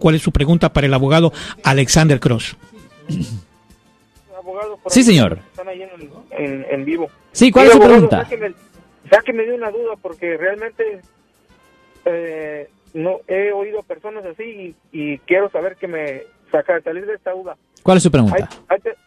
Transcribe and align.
cuál 0.00 0.16
es 0.16 0.22
su 0.22 0.32
pregunta 0.32 0.72
para 0.72 0.88
el 0.88 0.94
abogado 0.94 1.32
Alexander 1.62 2.18
Cross. 2.18 2.56
sí, 4.88 5.04
señor. 5.04 5.38
Están 5.50 5.68
ahí 5.68 5.84
en, 6.32 6.84
vivo. 6.84 7.08
Sí, 7.30 7.52
¿cuál 7.52 7.66
es 7.66 7.72
su 7.74 7.78
pregunta? 7.78 8.26
Ya 8.28 9.20
que 9.20 9.32
me 9.32 9.44
dio 9.44 9.54
una 9.54 9.70
duda 9.70 9.94
porque 10.02 10.36
realmente 10.36 11.00
eh, 12.04 12.68
no 12.92 13.20
he 13.28 13.52
oído 13.52 13.84
personas 13.84 14.24
así 14.26 14.74
y, 14.90 15.18
quiero 15.18 15.48
saber 15.50 15.76
que 15.76 15.86
me 15.86 16.22
saca 16.50 16.80
salir 16.82 17.06
de 17.06 17.14
esta 17.14 17.30
duda. 17.30 17.56
¿Cuál 17.84 17.98
es 17.98 18.02
su 18.02 18.10
pregunta? 18.10 18.48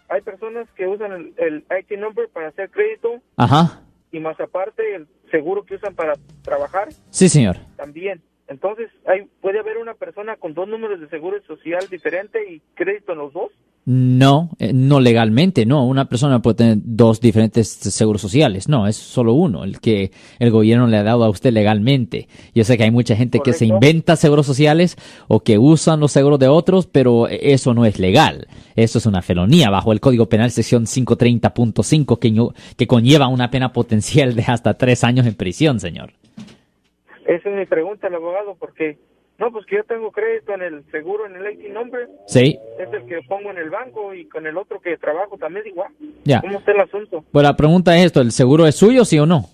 Hay, 0.08 0.22
personas 0.22 0.68
que 0.76 0.88
usan 0.88 1.12
el, 1.12 1.34
el, 1.38 1.66
IT 1.80 2.00
number 2.00 2.30
para 2.30 2.48
hacer 2.48 2.70
crédito. 2.70 3.22
Ajá. 3.36 3.82
Y 4.14 4.20
más 4.20 4.40
aparte 4.40 4.96
el 4.96 5.08
seguro 5.32 5.66
que 5.66 5.76
usan 5.76 5.96
para 5.96 6.14
trabajar. 6.44 6.90
Sí, 7.10 7.28
señor. 7.28 7.58
También. 7.76 8.22
Entonces, 8.48 8.90
hay, 9.06 9.28
¿puede 9.42 9.60
haber 9.60 9.78
una 9.78 9.94
persona 9.94 10.36
con 10.36 10.54
dos 10.54 10.68
números 10.68 11.00
de 11.00 11.08
seguro 11.10 11.42
social 11.48 11.88
diferente 11.90 12.40
y 12.52 12.62
crédito 12.76 13.14
en 13.14 13.20
los 13.20 13.34
dos? 13.34 13.52
No, 13.84 14.52
eh, 14.60 14.74
no 14.74 15.00
legalmente, 15.00 15.66
no. 15.66 15.88
Una 15.88 16.08
persona 16.08 16.42
puede 16.42 16.56
tener 16.56 16.78
dos 16.84 17.20
diferentes 17.20 17.68
seguros 17.68 18.22
sociales. 18.22 18.70
No, 18.70 18.88
es 18.88 18.96
solo 18.96 19.34
uno, 19.34 19.64
el 19.64 19.80
que 19.80 20.12
el 20.38 20.52
gobierno 20.52 20.86
le 20.86 20.98
ha 20.98 21.04
dado 21.04 21.24
a 21.24 21.30
usted 21.30 21.52
legalmente. 21.52 22.28
Yo 22.54 22.64
sé 22.64 22.78
que 22.78 22.84
hay 22.84 22.92
mucha 22.92 23.16
gente 23.16 23.40
que 23.40 23.54
se 23.54 23.66
inventa 23.66 24.16
seguros 24.16 24.46
sociales 24.46 24.98
o 25.28 25.40
que 25.40 25.58
usan 25.58 26.00
los 26.00 26.12
seguros 26.12 26.38
de 26.38 26.48
otros, 26.48 26.86
pero 26.86 27.28
eso 27.28 27.74
no 27.74 27.86
es 27.86 27.98
legal. 27.98 28.48
Eso 28.76 29.00
es 29.00 29.08
una 29.08 29.24
felonía 29.24 29.72
bajo 29.72 29.94
el 29.94 30.00
Código 30.00 30.30
Penal 30.30 30.52
sección 30.52 30.86
530.5 30.86 32.20
que, 32.20 32.54
que 32.78 32.88
conlleva 32.88 33.28
una 33.28 33.50
pena 33.50 33.74
potencial 33.74 34.36
de 34.36 34.44
hasta 34.44 34.76
tres 34.76 35.04
años 35.04 35.26
en 35.26 35.34
prisión, 35.34 35.80
señor. 35.80 36.14
Esa 37.32 37.50
es 37.50 37.56
mi 37.56 37.66
pregunta 37.66 38.08
al 38.08 38.16
abogado, 38.16 38.58
porque 38.60 38.98
no, 39.40 39.54
pues 39.54 39.66
que 39.66 39.78
yo 39.78 39.84
tengo 39.86 40.12
crédito 40.12 40.54
en 40.54 40.64
el 40.64 40.84
seguro, 40.92 41.26
en 41.26 41.38
el 41.38 41.54
IT 41.54 41.74
nombre. 41.74 42.08
Sí. 42.28 42.60
Es 42.78 42.92
el 42.92 43.06
que 43.06 43.22
pongo 43.26 43.52
en 43.52 43.58
el 43.58 43.70
banco 43.70 44.14
y 44.14 44.28
con 44.28 44.46
el 44.46 44.58
otro 44.58 44.82
que 44.82 44.98
trabajo 44.98 45.38
también 45.38 45.66
igual. 45.66 45.94
Ya. 46.26 46.42
¿Cómo 46.42 46.60
está 46.60 46.74
el 46.74 46.82
asunto? 46.82 47.24
Pues 47.32 47.44
la 47.44 47.56
pregunta 47.56 47.98
es 47.98 48.08
esto, 48.08 48.20
¿el 48.20 48.34
seguro 48.34 48.68
es 48.68 48.76
suyo, 48.76 49.06
sí 49.06 49.18
o 49.18 49.26
no? 49.26 49.46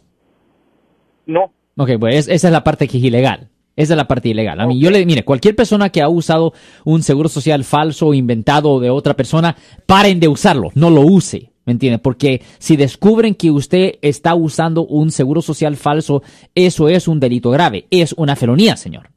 No. 1.27 1.53
Ok, 1.77 1.91
pues 1.99 2.27
esa 2.27 2.47
es 2.47 2.51
la 2.51 2.63
parte 2.63 2.87
que 2.87 2.97
es 2.97 3.03
ilegal. 3.03 3.49
Esa 3.75 3.93
es 3.93 3.97
la 3.97 4.07
parte 4.07 4.29
ilegal. 4.29 4.59
A 4.59 4.65
mí, 4.65 4.79
yo 4.79 4.89
le, 4.89 5.05
mire, 5.05 5.23
cualquier 5.23 5.55
persona 5.55 5.91
que 5.91 6.01
ha 6.01 6.09
usado 6.09 6.53
un 6.83 7.03
seguro 7.03 7.29
social 7.29 7.63
falso 7.63 8.07
o 8.07 8.13
inventado 8.15 8.79
de 8.79 8.89
otra 8.89 9.13
persona, 9.13 9.55
paren 9.85 10.19
de 10.19 10.27
usarlo, 10.27 10.71
no 10.73 10.89
lo 10.89 11.01
use. 11.01 11.51
¿Me 11.67 11.73
entiende? 11.73 11.99
Porque 11.99 12.41
si 12.59 12.77
descubren 12.77 13.35
que 13.35 13.51
usted 13.51 13.95
está 14.01 14.35
usando 14.35 14.85
un 14.87 15.11
seguro 15.11 15.41
social 15.41 15.75
falso, 15.75 16.23
eso 16.55 16.87
es 16.87 17.09
un 17.09 17.19
delito 17.19 17.51
grave, 17.51 17.85
es 17.91 18.13
una 18.13 18.37
felonía, 18.37 18.77
señor. 18.77 19.09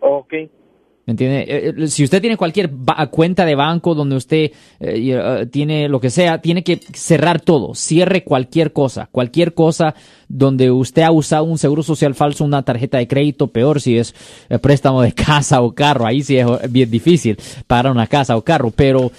Ok. 0.00 0.32
¿Me 1.06 1.12
entiende? 1.12 1.40
Eh, 1.40 1.74
eh, 1.76 1.86
si 1.88 2.04
usted 2.04 2.20
tiene 2.20 2.36
cualquier 2.36 2.70
cuenta 3.10 3.44
de 3.44 3.54
banco 3.56 3.96
donde 3.96 4.14
usted 4.14 4.52
eh, 4.78 5.46
tiene 5.50 5.88
lo 5.88 6.00
que 6.00 6.10
sea, 6.10 6.40
tiene 6.40 6.62
que 6.62 6.80
cerrar 6.94 7.40
todo. 7.40 7.74
Cierre 7.74 8.22
cualquier 8.22 8.72
cosa. 8.72 9.08
Cualquier 9.10 9.54
cosa 9.54 9.96
donde 10.28 10.70
usted 10.70 11.02
ha 11.02 11.10
usado 11.10 11.44
un 11.44 11.58
seguro 11.58 11.82
social 11.82 12.14
falso, 12.14 12.44
una 12.44 12.64
tarjeta 12.64 12.98
de 12.98 13.08
crédito, 13.08 13.48
peor 13.48 13.80
si 13.80 13.98
es 13.98 14.14
préstamo 14.60 15.02
de 15.02 15.12
casa 15.14 15.62
o 15.62 15.74
carro. 15.74 16.06
Ahí 16.06 16.22
sí 16.22 16.38
es 16.38 16.46
bien 16.72 16.90
difícil 16.90 17.36
para 17.66 17.90
una 17.90 18.06
casa 18.06 18.36
o 18.36 18.42
carro. 18.42 18.72
Pero 18.74 19.10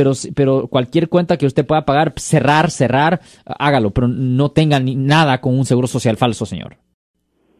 pero, 0.00 0.12
pero 0.34 0.66
cualquier 0.66 1.10
cuenta 1.10 1.36
que 1.36 1.44
usted 1.44 1.66
pueda 1.66 1.84
pagar, 1.84 2.14
cerrar, 2.16 2.70
cerrar, 2.70 3.20
hágalo, 3.44 3.90
pero 3.90 4.08
no 4.08 4.50
tenga 4.50 4.80
ni 4.80 4.96
nada 4.96 5.42
con 5.42 5.58
un 5.58 5.66
seguro 5.66 5.86
social 5.86 6.16
falso, 6.16 6.46
señor. 6.46 6.78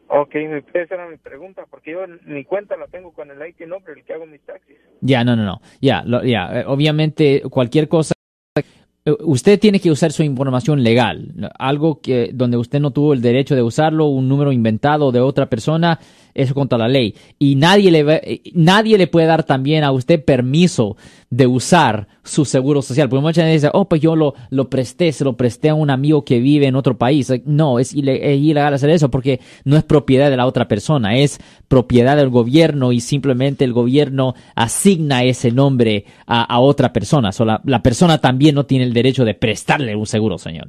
Ok, 0.07 0.35
esa 0.73 0.95
era 0.95 1.07
mi 1.07 1.17
pregunta, 1.17 1.65
porque 1.69 1.91
yo 1.91 1.99
mi 2.25 2.43
cuenta 2.43 2.75
la 2.77 2.87
tengo 2.87 3.13
con 3.13 3.29
el 3.29 3.47
IT 3.47 3.59
nombre, 3.67 3.93
el 3.93 4.03
que 4.03 4.13
hago 4.13 4.25
mis 4.25 4.41
taxis. 4.41 4.75
Ya, 5.01 5.23
no, 5.23 5.35
no, 5.35 5.45
no. 5.45 5.61
Ya, 5.81 6.03
ya. 6.25 6.61
Eh, 6.61 6.63
obviamente, 6.65 7.43
cualquier 7.49 7.87
cosa. 7.87 8.13
Eh, 8.57 9.11
usted 9.19 9.59
tiene 9.59 9.79
que 9.79 9.91
usar 9.91 10.11
su 10.11 10.23
información 10.23 10.83
legal, 10.83 11.51
algo 11.59 12.01
que 12.01 12.31
donde 12.33 12.57
usted 12.57 12.79
no 12.79 12.91
tuvo 12.91 13.13
el 13.13 13.21
derecho 13.21 13.55
de 13.55 13.61
usarlo, 13.61 14.07
un 14.07 14.27
número 14.27 14.51
inventado 14.51 15.11
de 15.11 15.21
otra 15.21 15.45
persona, 15.45 15.99
eso 16.33 16.53
contra 16.53 16.77
la 16.77 16.87
ley. 16.87 17.15
Y 17.39 17.55
nadie 17.55 17.91
le, 17.91 17.99
eh, 18.23 18.41
nadie 18.53 18.97
le 18.97 19.07
puede 19.07 19.27
dar 19.27 19.43
también 19.43 19.83
a 19.83 19.91
usted 19.91 20.23
permiso 20.23 20.97
de 21.29 21.47
usar 21.47 22.07
su 22.23 22.45
seguro 22.45 22.81
social. 22.81 23.09
Porque 23.09 23.21
mucha 23.21 23.41
gente 23.41 23.53
dice, 23.53 23.69
oh, 23.73 23.87
pues 23.87 24.01
yo 24.01 24.15
lo, 24.15 24.33
lo 24.49 24.69
presté, 24.69 25.11
se 25.11 25.23
lo 25.23 25.37
presté 25.37 25.69
a 25.69 25.75
un 25.75 25.89
amigo 25.89 26.23
que 26.25 26.39
vive 26.39 26.67
en 26.67 26.75
otro 26.75 26.97
país. 26.97 27.31
No, 27.45 27.79
es, 27.79 27.93
ilegal 27.93 28.73
hacer 28.73 28.89
eso 28.89 29.09
porque 29.09 29.39
no 29.65 29.77
es 29.77 29.83
propiedad 29.83 30.29
de 30.29 30.37
la 30.37 30.45
otra 30.45 30.67
persona, 30.67 31.17
es 31.17 31.39
propiedad 31.67 32.17
del 32.17 32.29
gobierno 32.29 32.91
y 32.91 32.99
simplemente 32.99 33.63
el 33.63 33.73
gobierno 33.73 34.33
asigna 34.55 35.23
ese 35.23 35.51
nombre 35.51 36.05
a, 36.27 36.59
otra 36.59 36.93
persona. 36.93 37.31
So, 37.31 37.45
la, 37.45 37.61
la 37.65 37.81
persona 37.81 38.19
también 38.19 38.55
no 38.55 38.65
tiene 38.65 38.85
el 38.85 38.93
derecho 38.93 39.25
de 39.25 39.33
prestarle 39.33 39.95
un 39.95 40.05
seguro, 40.05 40.37
señor. 40.37 40.67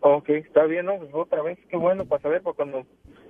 Ok, 0.00 0.28
está 0.30 0.64
bien, 0.64 0.86
¿no? 0.86 0.98
Pues 0.98 1.10
otra 1.12 1.42
vez, 1.42 1.58
qué 1.68 1.76
bueno 1.76 2.04
para 2.04 2.22
saber, 2.22 2.40
porque 2.40 2.58
cuando 2.58 2.86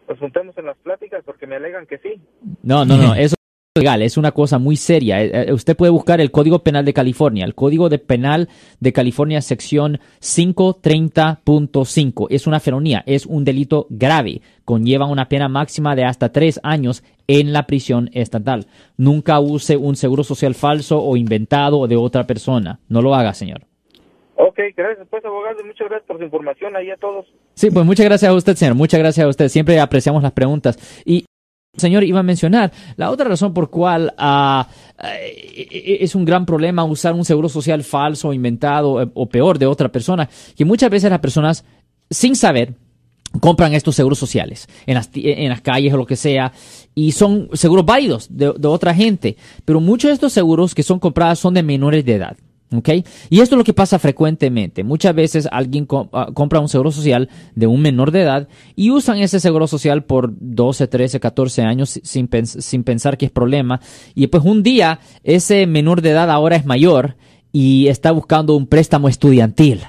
nos 0.09 0.19
juntemos 0.19 0.57
en 0.59 0.67
las 0.67 0.77
pláticas, 0.79 1.23
porque 1.25 1.47
me 1.47 1.55
alegan 1.57 1.87
que 1.87 1.99
sí. 1.99 2.21
No, 2.63 2.85
no, 2.85 2.97
no, 2.97 3.15
eso 3.15 3.37
es 3.75 3.83
legal, 3.83 4.03
es 4.03 4.17
una 4.17 4.33
cosa 4.33 4.59
muy 4.59 4.77
seria. 4.77 5.23
Eh, 5.23 5.49
eh, 5.49 5.53
usted 5.53 5.77
puede 5.77 5.91
buscar 5.91 6.21
el 6.21 6.31
Código 6.31 6.63
Penal 6.63 6.85
de 6.85 6.93
California, 6.93 7.45
el 7.45 7.55
Código 7.55 7.89
de 7.89 7.99
Penal 7.99 8.49
de 8.81 8.93
California, 8.93 9.41
sección 9.43 10.01
530.5. 10.21 12.27
Es 12.31 12.47
una 12.47 12.61
felonía, 12.61 13.03
es 13.07 13.27
un 13.27 13.45
delito 13.45 13.87
grave, 13.91 14.43
conlleva 14.65 15.07
una 15.07 15.29
pena 15.29 15.49
máxima 15.49 15.97
de 15.97 16.05
hasta 16.05 16.33
tres 16.33 16.61
años 16.63 17.03
en 17.27 17.53
la 17.53 17.67
prisión 17.67 18.09
estatal. 18.13 18.67
Nunca 18.97 19.41
use 19.41 19.77
un 19.77 19.97
seguro 19.97 20.25
social 20.25 20.55
falso 20.55 21.03
o 21.03 21.17
inventado 21.17 21.87
de 21.87 21.97
otra 21.97 22.27
persona. 22.27 22.81
No 22.89 23.03
lo 23.03 23.15
haga, 23.15 23.35
señor. 23.35 23.67
Ok, 24.57 24.75
gracias 24.75 25.07
pues 25.11 25.23
abogado, 25.23 25.63
muchas 25.67 25.87
gracias 25.87 26.07
por 26.07 26.17
su 26.17 26.25
información 26.25 26.75
ahí 26.77 26.91
a 26.91 26.97
todos. 26.97 27.27
Sí, 27.53 27.71
pues 27.71 27.85
muchas 27.85 28.07
gracias 28.07 28.31
a 28.31 28.35
usted, 28.35 28.55
señor, 28.57 28.75
muchas 28.75 28.99
gracias 28.99 29.27
a 29.27 29.29
usted, 29.29 29.49
siempre 29.49 29.79
apreciamos 29.79 30.23
las 30.23 30.33
preguntas. 30.33 30.79
Y 31.05 31.27
señor 31.77 32.05
iba 32.05 32.21
a 32.21 32.23
mencionar, 32.23 32.73
la 32.97 33.11
otra 33.11 33.29
razón 33.29 33.53
por 33.53 33.69
cual 33.69 34.15
uh, 34.19 34.65
es 34.99 36.15
un 36.15 36.25
gran 36.25 36.47
problema 36.47 36.85
usar 36.85 37.13
un 37.13 37.27
seguro 37.27 37.51
social 37.51 37.85
falso, 37.85 38.33
inventado 38.33 39.03
eh, 39.03 39.11
o 39.13 39.29
peor 39.29 39.59
de 39.59 39.67
otra 39.67 39.91
persona, 39.91 40.27
que 40.57 40.65
muchas 40.65 40.89
veces 40.89 41.11
las 41.11 41.21
personas, 41.21 41.63
sin 42.09 42.35
saber, 42.35 42.73
compran 43.41 43.75
estos 43.75 43.95
seguros 43.95 44.19
sociales 44.19 44.69
en 44.87 44.95
las, 44.95 45.11
en 45.13 45.51
las 45.51 45.61
calles 45.61 45.93
o 45.93 45.99
lo 45.99 46.07
que 46.07 46.17
sea 46.17 46.51
y 46.95 47.13
son 47.13 47.51
seguros 47.53 47.85
válidos 47.85 48.35
de, 48.35 48.55
de 48.57 48.69
otra 48.69 48.95
gente, 48.95 49.37
pero 49.67 49.81
muchos 49.81 50.09
de 50.09 50.15
estos 50.15 50.33
seguros 50.33 50.75
que 50.75 50.83
son 50.83 50.99
comprados 50.99 51.41
son 51.41 51.53
de 51.53 51.63
menores 51.63 52.07
de 52.07 52.15
edad. 52.15 52.37
Okay. 52.75 53.05
Y 53.31 53.41
esto 53.41 53.55
es 53.55 53.59
lo 53.59 53.65
que 53.65 53.73
pasa 53.73 53.99
frecuentemente. 54.01 54.83
Muchas 54.83 55.15
veces 55.15 55.49
alguien 55.53 55.87
ah, 56.13 56.31
compra 56.35 56.59
un 56.59 56.69
seguro 56.69 56.91
social 56.91 57.29
de 57.55 57.69
un 57.69 57.81
menor 57.81 58.11
de 58.11 58.23
edad 58.23 58.49
y 58.75 58.91
usan 58.91 59.19
ese 59.19 59.39
seguro 59.39 59.69
social 59.69 60.03
por 60.03 60.33
12, 60.37 60.89
13, 60.89 61.21
14 61.21 61.63
años 61.63 62.01
sin, 62.03 62.29
sin 62.45 62.83
pensar 62.83 63.19
que 63.19 63.27
es 63.27 63.31
problema. 63.31 63.81
Y 64.17 64.23
después 64.23 64.43
un 64.45 64.65
día 64.65 64.99
ese 65.23 65.67
menor 65.67 66.03
de 66.03 66.11
edad 66.11 66.29
ahora 66.29 66.57
es 66.57 66.67
mayor 66.67 67.17
y 67.53 67.87
está 67.87 68.11
buscando 68.11 68.57
un 68.57 68.67
préstamo 68.67 69.09
estudiantil 69.09 69.83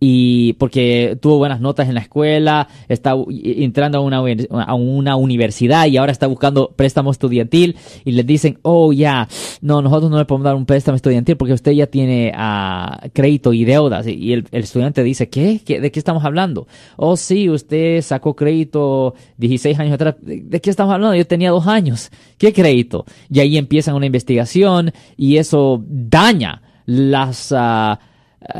y 0.00 0.52
porque 0.54 1.18
tuvo 1.20 1.38
buenas 1.38 1.60
notas 1.60 1.88
en 1.88 1.94
la 1.94 2.00
escuela, 2.00 2.68
está 2.88 3.14
entrando 3.30 3.98
a 3.98 4.00
una, 4.00 4.22
a 4.64 4.74
una 4.74 5.16
universidad 5.16 5.86
y 5.86 5.96
ahora 5.96 6.12
está 6.12 6.26
buscando 6.28 6.70
préstamo 6.76 7.10
estudiantil 7.10 7.76
y 8.04 8.12
le 8.12 8.22
dicen, 8.22 8.58
oh 8.62 8.92
ya, 8.92 9.28
no, 9.60 9.82
nosotros 9.82 10.10
no 10.10 10.18
le 10.18 10.24
podemos 10.24 10.44
dar 10.44 10.54
un 10.54 10.66
préstamo 10.66 10.96
estudiantil 10.96 11.36
porque 11.36 11.52
usted 11.52 11.72
ya 11.72 11.86
tiene 11.86 12.32
uh, 12.32 13.08
crédito 13.12 13.52
y 13.52 13.64
deudas. 13.64 14.06
Y 14.06 14.32
el, 14.32 14.46
estudiante 14.52 15.02
dice, 15.02 15.28
¿qué? 15.28 15.60
¿de 15.66 15.90
qué 15.90 15.98
estamos 15.98 16.24
hablando? 16.24 16.68
Oh 16.96 17.16
sí, 17.16 17.48
usted 17.50 18.00
sacó 18.02 18.36
crédito 18.36 19.14
16 19.38 19.78
años 19.80 19.94
atrás. 19.94 20.14
¿De, 20.20 20.60
qué 20.60 20.70
estamos 20.70 20.94
hablando? 20.94 21.16
Yo 21.16 21.26
tenía 21.26 21.50
dos 21.50 21.66
años. 21.66 22.10
¿Qué 22.36 22.52
crédito? 22.52 23.04
Y 23.30 23.40
ahí 23.40 23.56
empiezan 23.56 23.96
una 23.96 24.06
investigación 24.06 24.92
y 25.16 25.38
eso 25.38 25.82
daña 25.88 26.62
las... 26.86 27.50
Uh, 27.50 28.07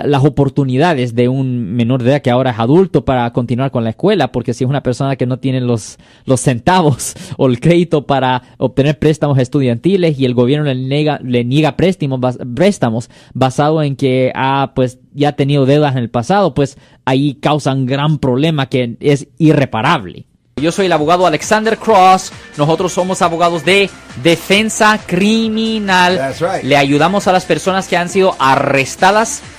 las 0.05 0.25
oportunidades 0.25 1.15
de 1.15 1.29
un 1.29 1.75
menor 1.75 2.03
de 2.03 2.11
edad 2.11 2.23
que 2.23 2.31
ahora 2.31 2.51
es 2.51 2.59
adulto 2.59 3.05
para 3.05 3.33
continuar 3.33 3.71
con 3.71 3.85
la 3.85 3.91
escuela, 3.91 4.33
porque 4.33 4.53
si 4.53 4.65
es 4.65 4.71
una 4.71 4.83
persona 4.83 5.17
que 5.17 5.27
no 5.27 5.39
tiene 5.39 5.61
los, 5.61 5.99
los 6.25 6.41
centavos 6.41 7.15
o 7.37 7.47
el 7.47 7.61
crédito 7.61 8.07
para 8.07 8.43
obtener 8.59 8.99
préstamos 8.99 9.39
estudiantiles 9.39 10.19
y 10.19 10.25
el 10.25 10.35
gobierno 10.35 10.67
le 10.67 10.75
niega, 10.75 11.21
le 11.23 11.45
niega 11.45 11.77
préstamos, 11.77 12.39
préstamos 12.55 13.09
basado 13.35 13.83
en 13.83 13.97
que 13.97 14.33
ha 14.35 14.73
pues 14.75 14.99
ya 15.13 15.33
tenido 15.33 15.65
deudas 15.65 15.93
en 15.93 16.03
el 16.03 16.11
pasado, 16.11 16.55
pues 16.55 16.77
ahí 17.05 17.35
causa 17.35 17.73
un 17.73 17.87
gran 17.87 18.19
problema 18.19 18.69
que 18.69 18.97
es 19.01 19.29
irreparable. 19.39 20.27
Yo 20.61 20.73
soy 20.73 20.87
el 20.87 20.93
abogado 20.93 21.25
Alexander 21.25 21.79
Cross. 21.79 22.33
Nosotros 22.57 22.93
somos 22.93 23.23
abogados 23.23 23.65
de 23.65 23.89
defensa 24.25 24.99
criminal. 25.07 26.35
Le 26.65 26.77
ayudamos 26.77 27.29
a 27.29 27.33
las 27.33 27.45
personas 27.45 27.87
que 27.87 27.97
han 27.97 28.09
sido 28.09 28.35
arrestadas 28.41 29.43